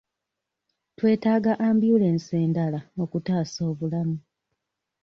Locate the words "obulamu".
3.71-4.17